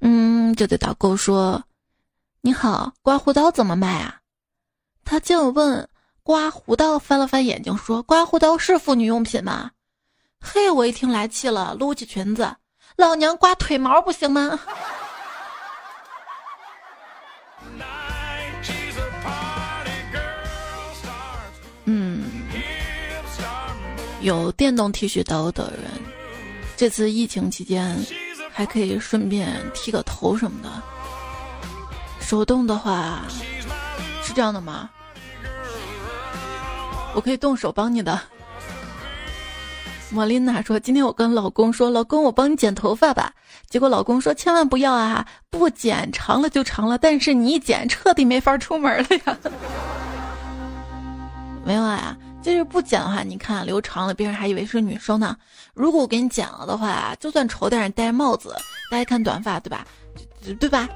[0.00, 1.62] 嗯，就对导购说
[2.42, 4.16] ：“你好，刮胡刀怎么卖啊？”
[5.06, 5.88] 他就问
[6.24, 9.70] 刮胡刀，翻了翻眼睛说：“刮胡刀是妇女用品吗？”
[10.42, 12.52] 嘿，我一听来气了，撸起裙子
[12.96, 14.58] ：“老娘刮腿毛不行吗？”
[21.88, 22.24] 嗯
[24.20, 25.84] 有电动剃须刀的人，
[26.76, 27.96] 这次疫情期间
[28.52, 30.68] 还可以顺便剃个头什么的。
[32.20, 33.22] 手动的话
[34.24, 34.90] 是这样的吗？
[37.14, 38.20] 我可以动手帮你的。
[40.10, 43.32] 莫琳娜说：“今天我跟老公说，老公我帮你剪头发吧。”
[43.68, 49.36] 结果老公说：“千万不要啊，不剪长了就长了，但是你一剪彻底没法出门了呀。
[51.66, 52.16] ”没有啊。
[52.42, 55.36] 就是不剪的话，你看留长了，别人还以为是女生呢。
[55.74, 58.54] 如果我给你剪了的话，就算丑点，戴帽子，
[58.88, 59.84] 大家看短发，对吧？
[60.60, 60.88] 对吧？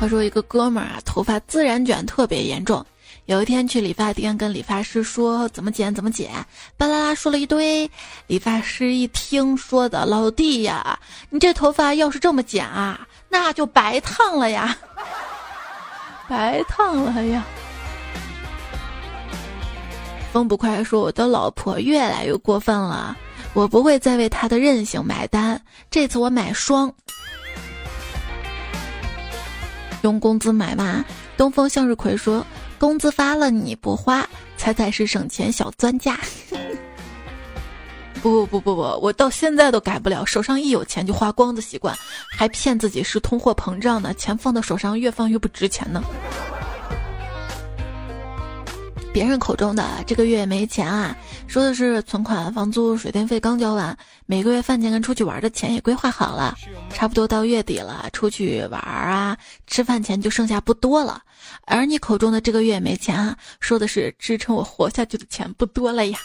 [0.00, 2.84] 话说一个哥们儿啊，头发自然卷特别严重。
[3.26, 6.30] 有一天去理发店跟理发师说怎么剪怎么剪，
[6.76, 7.88] 巴拉拉说了一堆。
[8.26, 10.98] 理发师一听说的，老弟呀，
[11.30, 14.76] 你这头发要是这么剪啊，那就白烫了呀。
[16.28, 17.44] 白烫了呀！
[20.32, 23.16] 风不快说：“我的老婆越来越过分了，
[23.52, 25.60] 我不会再为她的任性买单。
[25.90, 26.92] 这次我买双，
[30.02, 31.04] 用工资买嘛。”
[31.36, 32.46] 东风向日葵说
[32.82, 36.18] ：“工资发了你不花，彩彩是省钱小专家。
[38.20, 41.96] ”不不不不不，我到现在都改不了手上一有钱就花光的习惯，
[42.36, 46.02] 还骗自己是通货膨胀呢，钱放到手上越放越不值钱呢。
[49.12, 51.16] 别人口中的这个月没钱啊，
[51.46, 56.56] 说的是存款、房租、水电费刚交完，每个月饭钱跟出去玩的钱也规划好了，
[56.92, 61.22] 差不多到月底了，出去玩啊、吃饭钱就剩下不多了。
[61.72, 66.18] 而你口中的这个月没钱啊，说的是支撑我活下去的钱不多了呀。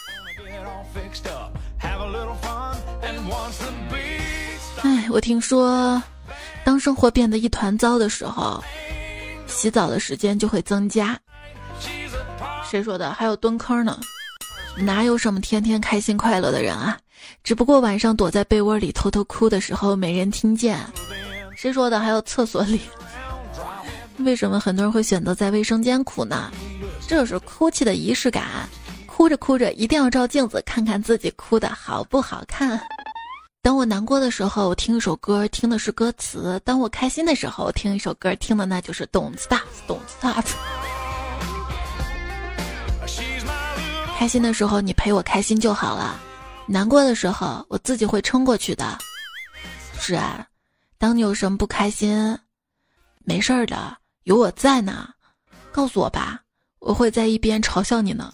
[4.82, 6.00] 哎，我听说，
[6.64, 8.62] 当生活变得一团糟的时候，
[9.46, 11.18] 洗澡的时间就会增加。
[12.62, 13.10] 谁说的？
[13.14, 13.98] 还有蹲坑呢？
[14.76, 16.98] 哪有什么天天开心快乐的人啊？
[17.42, 20.78] 只不过晚上躲在被窝里偷偷哭的时候没人听见。
[21.56, 21.98] 谁说的？
[21.98, 22.80] 还有厕所里？
[24.20, 26.50] 为什么很多人会选择在卫生间哭呢？
[27.06, 28.68] 这是哭泣的仪式感。
[29.06, 32.80] 哭着哭着，一定要照镜子看看自己哭的好不好看。
[33.62, 40.44] 当我难过的时候，听一首歌，听的是歌词；当我开心的时候，听一首歌，听的那就是《Don't Stop》，Don't Stop。
[44.16, 46.14] 开心的时候，你陪我开心就好了；
[46.66, 48.98] 难过的时候，我自己会撑过去的。
[50.00, 50.46] 是啊，
[50.96, 52.38] 当你有什么不开心，
[53.24, 53.96] 没事儿的，
[54.28, 55.08] 有我在呢，
[55.72, 56.38] 告诉我吧，
[56.80, 58.30] 我会在一边嘲笑你呢。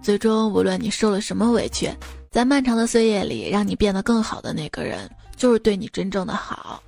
[0.00, 1.94] 最终，无论你受了什么委屈，
[2.30, 6.82] 在漫长的岁月里，让你变得更好的那个人，就是对你真正的好。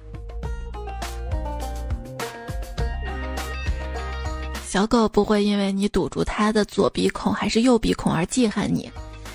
[4.66, 8.90] 小狗不会因为你堵住它的左鼻孔还是右鼻孔而记恨你，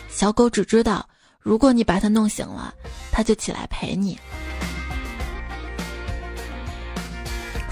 [0.10, 1.08] 小狗只知道，
[1.40, 2.74] 如果你把它弄醒了，
[3.12, 4.18] 它就起来陪你。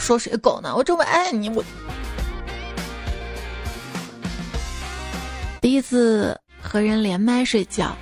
[0.01, 0.75] 说谁狗呢？
[0.75, 1.63] 我这么爱你，我。
[5.61, 7.95] 第一次和人连麦睡觉，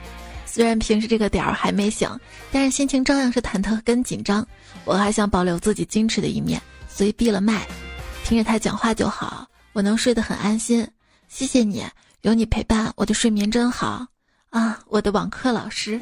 [0.45, 2.10] 虽然平时这个点儿还没醒，
[2.52, 4.47] 但是心情照样是忐忑跟紧张。
[4.86, 7.68] 我还想保留自己矜持的一面，所以闭了麦，
[8.24, 10.88] 听着他讲话就好，我能睡得很安心。
[11.28, 11.86] 谢谢你，
[12.22, 14.08] 有你陪伴，我的睡眠真好
[14.50, 14.80] 啊！
[14.88, 16.00] 我的网课老师，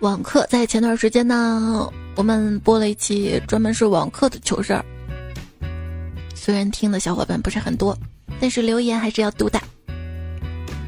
[0.00, 1.86] 网课在前段时间呢，
[2.16, 4.82] 我们播了一期专门是网课的糗事儿。
[6.34, 7.94] 虽然听的小伙伴不是很多，
[8.40, 9.60] 但是留言还是要读的。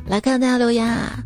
[0.07, 1.23] 来看大家留言啊。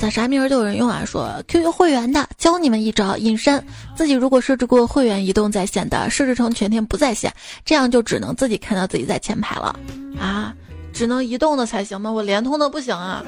[0.00, 1.02] 咋啥名儿都有人用啊？
[1.04, 3.64] 说 QQ 会员的教你们一招隐身，
[3.96, 7.32] 自己如果设置过会员移动在线的，设置成全天不在线，
[7.64, 9.76] 这样就只能自己看到自己在前排了
[10.20, 10.54] 啊！
[10.92, 12.12] 只能移动的才行吗？
[12.12, 13.24] 我联通的不行啊！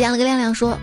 [0.00, 0.78] 点了个亮亮说，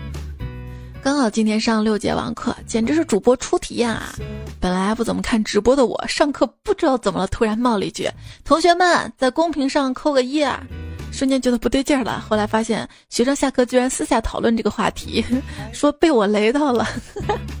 [1.02, 4.14] 刚好今天上六节网课，简直是主播初体验啊！
[4.60, 8.08] 本来不怎么看直播的我，上课不知道怎么了，突然冒了一句
[8.46, 10.62] ：“同学们在公屏上扣个一啊！”
[11.10, 15.24] 瞬间觉得不对劲儿了，后来发现学生下课居然私下讨论这个话题，
[15.74, 16.86] 说被我雷到了。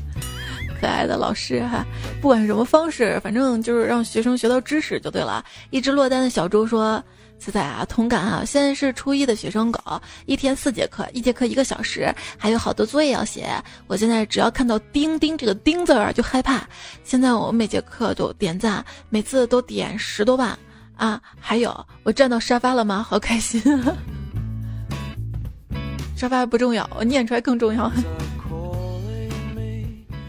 [0.80, 1.84] 可爱的老师哈，
[2.20, 5.44] 不管什么方式，反正就是让学生学到知识就对了。
[5.70, 7.02] 一只落单的小猪说
[7.38, 8.44] ：“仔仔啊，同感啊！
[8.44, 9.80] 现在是初一的学生狗，
[10.26, 13.48] 一天四节课，一节课一个小时，还有好多作业要写。
[13.86, 16.66] 我现在只要看到钉钉这个钉字儿就害怕。
[17.04, 20.58] 现在我每节课都点赞，每次都点十多万。”
[20.98, 23.06] 啊，还有我站到沙发了吗？
[23.08, 23.62] 好开心！
[26.16, 27.88] 沙发不重要，我念出来更重要。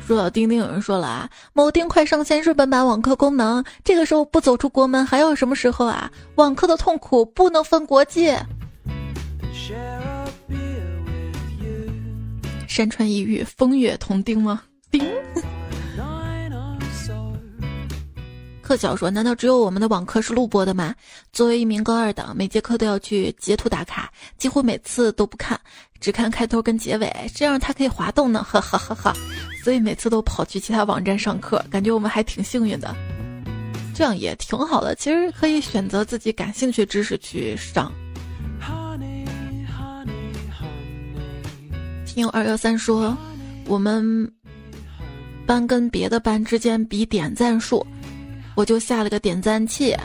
[0.10, 6.12] 说到钉钉，有人说了啊，某钉快上线日本版网课功能，这个时候不走出国门还要什么时候啊？
[6.34, 8.44] 网课的痛苦不能分国界。
[12.68, 14.64] 山川异域，风月同钉吗？
[14.90, 15.06] 钉。
[18.70, 20.94] 课小说，难道只有我们的网课是录播的吗？
[21.34, 25.60] 作为一名高二党，每节课都要去截图打卡，几乎每次都不看，
[26.00, 29.12] 只看开头跟结尾，这样它可以滑动呢，哈哈哈哈！
[29.64, 32.96] 所以每次都跑去其他网站上课，感觉我们还挺幸运的，
[33.96, 34.94] 这样也挺好的。
[34.94, 37.92] 其实可以选择自己感兴趣知识去上。
[42.06, 43.18] 听友二幺三说，
[43.66, 44.32] 我们
[45.48, 47.84] 班跟别的班之间比点赞数。
[48.60, 49.96] 我就下了个点赞器，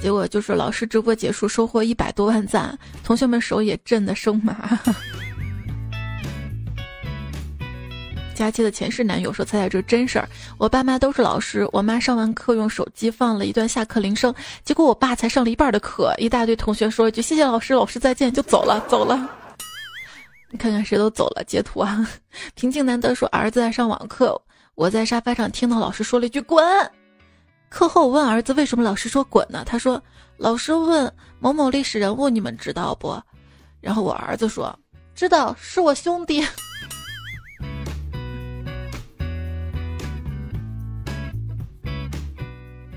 [0.00, 4.80] 结果就是老师直播结束收获一百多万赞，同学们手也震得生麻。
[8.34, 10.26] 佳期的前世男友说：“猜猜这是真事儿？
[10.56, 14.34] 我爸妈都是老师，我妈上完课用手机放了一段下课铃声，
[14.64, 19.28] 结果我爸才上了一半的课，一大堆同学说一句谢谢老师，老师再见就走了，走了。
[20.50, 22.08] 你看看谁都走了，截图啊！
[22.56, 24.40] 平静难得说儿子在上网课，
[24.74, 26.64] 我在沙发上听到老师说了一句滚。”
[27.70, 29.62] 课后我问儿子为什么老师说滚呢？
[29.64, 30.02] 他说
[30.36, 33.16] ：“老师问某某历史人物，你们知道不？”
[33.80, 34.76] 然后我儿子说
[35.14, 36.44] ：“知道，是我兄弟。”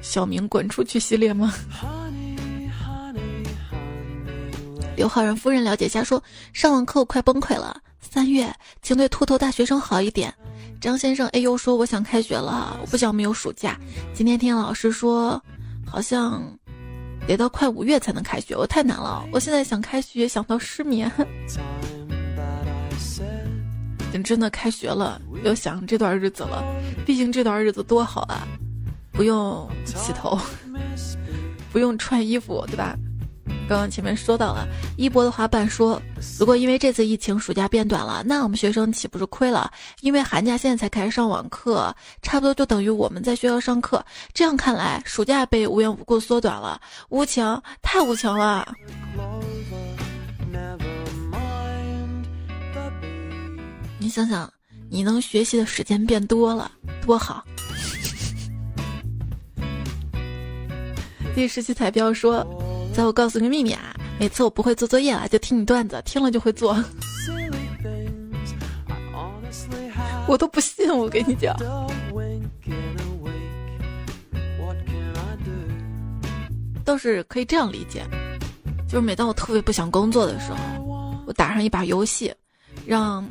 [0.01, 1.53] 小明滚出去系列吗？
[4.95, 6.21] 刘浩然夫人了解下说
[6.51, 7.79] ：“上完课快崩溃了。
[7.99, 8.51] 三月，
[8.81, 10.33] 请对秃头大学生好一点。”
[10.83, 13.79] 张先生，哎呦，说我想开学了，我不想没有暑假。
[14.13, 15.41] 今天听老师说，
[15.85, 16.43] 好像
[17.25, 19.23] 得到快五月才能开学，我太难了。
[19.31, 21.09] 我现在想开学，想到失眠。
[24.11, 26.61] 等真的开学了，又想这段日子了。
[27.05, 28.45] 毕竟这段日子多好啊，
[29.13, 30.37] 不用洗头，
[31.71, 32.93] 不用穿衣服，对吧？
[33.45, 34.67] 刚刚前面说到了，
[34.97, 36.01] 一博的滑板说，
[36.37, 39.71] 如果因为这次疫情暑假变短了，那我们学生岂不是亏了？
[40.01, 44.05] 因为寒假现在才开始上网课，差不多就等于我们在学校上课。
[44.33, 46.79] 这样看来，暑假被无缘无故缩短了，
[47.09, 48.73] 无情，太无情了。
[53.97, 54.51] 你想想，
[54.89, 56.71] 你能学习的时间变多了，
[57.05, 57.43] 多好。
[61.33, 62.45] 第十期彩票说。
[62.93, 63.95] 再我告诉你个秘密啊！
[64.19, 66.77] 每次我不会做作业了，就听你段子，听了就会做。
[70.27, 71.55] 我都不信，我跟你讲。
[76.85, 78.05] 倒是可以这样理解，
[78.87, 80.57] 就是每当我特别不想工作的时候，
[81.25, 82.31] 我打上一把游戏，
[82.85, 83.27] 让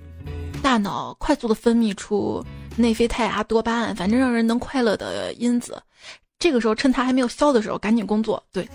[0.60, 2.44] 大脑快速的分泌出
[2.76, 5.80] 内啡肽啊、多巴胺，反正让人能快乐的因子。
[6.38, 8.42] 这个时候趁它还没有消的时候，赶紧工作。
[8.50, 8.68] 对。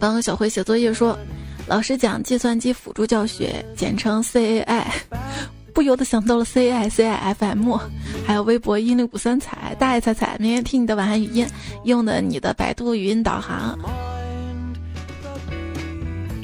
[0.00, 1.18] 帮小辉写作业说，
[1.66, 4.84] 老师讲计算机辅助教学，简称 CAI，
[5.74, 7.80] 不由得想到了 CAI CIFM，
[8.26, 11.46] 还有微博一零五三彩大爱彩彩，每天听你的晚安语音，
[11.84, 13.78] 用的你的百度语音导航。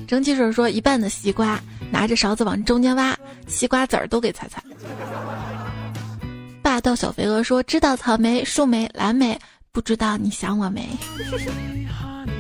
[0.07, 4.63] 蒸汽水说一半的西瓜，拿着勺子往中间挖，西瓜籽儿都给踩踩。
[6.63, 9.39] 霸道小肥鹅说知道草莓、树莓、蓝莓，
[9.73, 10.89] 不知道你想我没？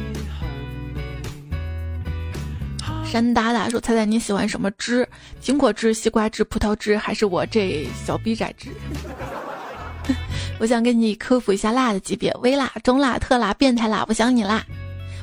[3.14, 5.08] 山达达说猜猜你喜欢什么汁？
[5.40, 8.70] 苹果汁、西瓜汁、葡萄汁，还是我这小逼崽汁？
[10.58, 14.04] 我想跟你科普一下辣的级别：微辣、中辣、特辣、变态辣。
[14.08, 14.66] 我想你啦！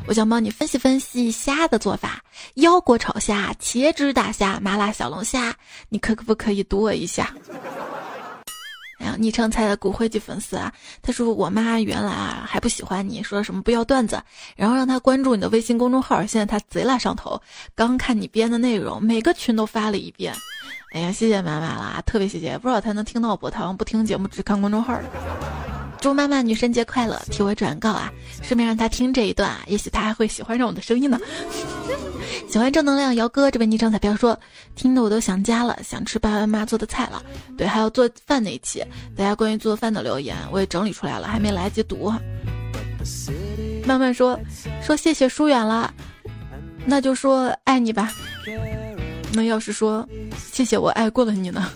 [0.07, 2.23] 我想帮你分析分析虾的做法：
[2.53, 5.53] 腰果炒虾、茄汁大虾、麻辣小龙虾。
[5.89, 7.35] 你可不可以读我一下？
[9.01, 10.71] 哎呀，昵称猜的骨灰级粉丝啊，
[11.01, 14.21] 他说我妈原来啊还不喜欢你，说什么不要段子，
[14.55, 17.41] 然后让他关注你的微信公众号，现在他贼拉上头，
[17.73, 20.31] 刚看你编的内容，每个群都发了一遍。
[20.93, 23.49] 哎呀，谢谢妈妈啦，特别谢谢，不知道他能听到不？
[23.49, 24.99] 他好像不听节目，只看公众号。
[26.01, 27.21] 祝妈妈女神节快乐！
[27.29, 31.19] 替我转告啊，顺便让她听这一段啊，也许她还会喜欢上我的声音呢。
[32.49, 34.37] 喜欢正能量，姚哥这位昵称彩票说，
[34.75, 37.23] 听得我都想家了，想吃爸爸妈妈做的菜了。
[37.55, 38.83] 对，还有做饭那一期，
[39.15, 42.11] 大家关于做饭的留言我也整理出来了，还没来得及读。
[43.85, 44.39] 慢慢说，
[44.81, 45.93] 说谢谢疏远了，
[46.83, 48.11] 那就说爱你吧。
[49.33, 50.05] 那要是说
[50.51, 51.69] 谢谢我爱过了你呢？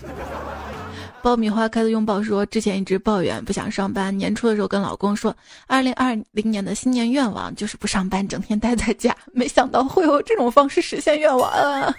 [1.26, 9.18] 爆米花开的拥抱说：“之前一直抱怨不想上班，年初的时候跟老公说，二零二零年的新年愿望就是不上班，整天待在家。
[9.34, 11.92] 没想到会有这种方式实现愿望啊！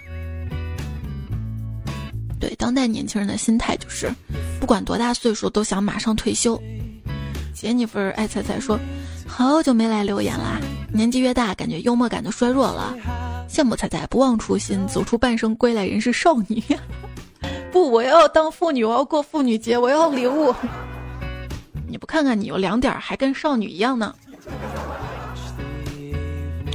[2.39, 4.09] 对，当代年轻人的心态就是，
[4.61, 6.57] 不管多大岁数都想马上退休。”
[7.53, 8.79] 杰尼弗爱彩彩说
[9.27, 10.57] ：“好久没来留言啦，
[10.93, 12.95] 年纪越大，感觉幽默感就衰弱了。
[13.49, 16.63] 羡慕彩彩不忘初心，走出半生归来仍是少女。”
[17.77, 20.51] 不，我要当妇女，我要过妇女节，我要礼物。
[21.87, 24.15] 你不看看你有两点，还跟少女一样呢。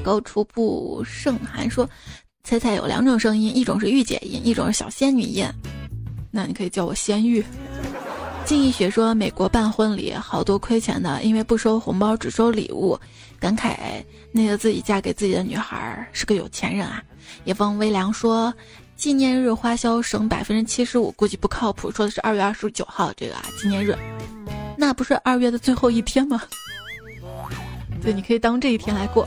[0.05, 1.89] 高处不胜寒说，
[2.45, 5.45] 猜猜有两种声音，一种是御姐音，一种是小仙女音。
[6.31, 7.45] 那你可以叫我仙玉。
[8.45, 12.97] 静一雪说，美国办婚礼好多亏钱的，因为不收红包，只收礼物，
[13.41, 13.77] 感慨
[14.31, 17.03] 那个自己嫁给自己的女孩是个有钱人啊。
[17.43, 18.55] 野风微凉说。
[19.03, 21.91] 纪念日花销省百分之七十五，估计不靠谱。
[21.91, 23.99] 说的是二月二十九号这个啊，纪念日，
[24.77, 26.41] 那不是二月的最后一天吗？
[28.01, 29.27] 对，你可以当这一天来过。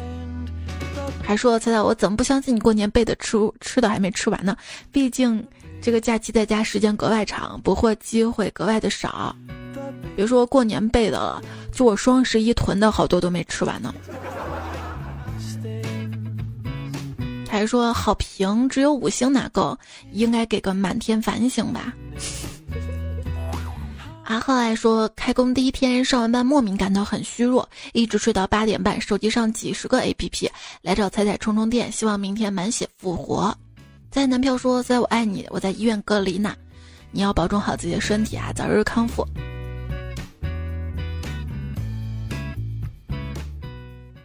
[1.21, 4.55] 还说猜猜我怎么不相信你过年备的吃吃的还没吃完呢？
[4.93, 5.45] 毕竟
[5.81, 9.35] 这个假期在家时间格外长，补货机会格外的少。
[10.15, 11.41] 别说过年备的了，
[11.73, 13.93] 就我双十一囤的好多都没吃完呢。
[17.55, 19.77] 还说好评只有五星哪够？
[20.11, 21.93] 应该给个满天繁星吧。
[24.25, 30.49] 阿浩爱说，开工第一天上完班莫名感到很虚弱，一直睡到八点半，手机上几十个 APP
[30.81, 33.57] 来找彩彩充充电，希望明天满血复活。
[34.11, 36.53] 在男票说，在我爱你，我在医院隔离呢，
[37.11, 39.25] 你要保重好自己的身体啊，早日康复。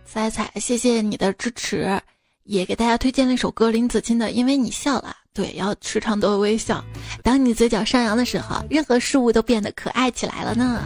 [0.04, 2.00] 彩彩，谢谢你的支持。
[2.50, 5.14] 也给大家推荐了一首歌，林子清的《因为你笑了》。
[5.32, 6.84] 对，要时常多微笑。
[7.22, 10.82] 当你嘴角上扬的时候，任何事物都变得可爱起来了呢。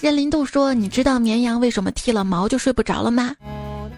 [0.00, 3.34] 任林度说：“你知道绵羊为什么剃了毛就睡不着了吗？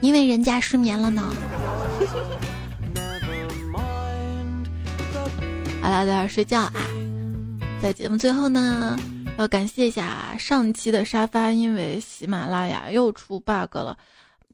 [0.01, 1.23] 因为人家失眠了呢。
[5.83, 6.73] ”好了，早点睡觉啊。
[7.83, 8.99] 在节目最后呢。
[9.39, 13.97] 要感谢一下上期的沙发，因为喜马拉雅又出 bug 了，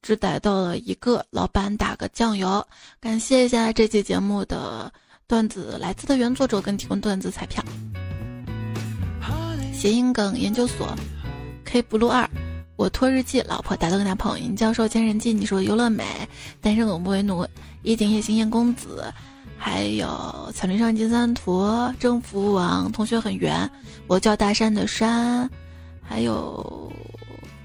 [0.03, 2.67] 只逮到了一个老板打个酱油。
[3.01, 4.93] 感谢一下这期节目的
[5.29, 7.63] 段子来自的原作者跟提供段子彩票。
[9.73, 10.97] 谐音梗研究所
[11.65, 12.29] ，K blue 二，
[12.77, 16.05] 我拖日记，老婆打豆跟男朋友，尹教授千人记，你说优乐美，
[16.61, 17.47] 单身狗不为奴，
[17.83, 19.13] 夜景夜行燕公子。
[19.65, 21.65] 还有彩铃上金三图，
[22.01, 23.71] 征服王同学很圆，
[24.09, 25.49] 我叫大山的山，
[26.03, 26.93] 还有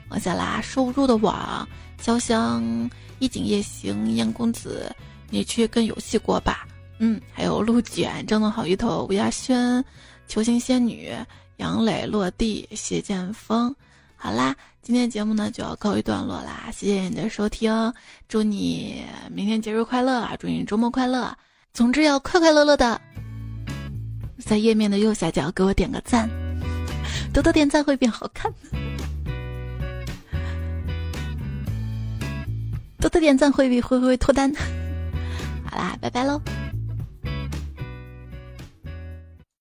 [0.09, 1.67] 往下拉收入的网，
[1.99, 2.87] 潇湘
[3.17, 4.95] 一景夜行燕公子，
[5.31, 6.67] 你去跟游戏过吧，
[6.99, 9.83] 嗯，还有陆卷争得好一头吴亚轩，
[10.27, 11.11] 球形仙女
[11.55, 13.75] 杨磊落地谢剑锋，
[14.15, 17.91] 好啦，今天节目呢就要告一段落啦，谢谢你的收听，
[18.29, 21.35] 祝你明天节日快乐啊，祝你周末快乐。
[21.77, 22.99] 总之要快快乐乐的，
[24.39, 26.27] 在页面的右下角给我点个赞，
[27.31, 28.51] 多多点赞会变好看，
[32.99, 34.51] 多多点赞会比会会脱单。
[35.69, 36.41] 好啦，拜拜喽。